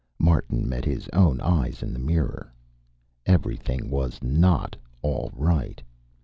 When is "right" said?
5.35-5.83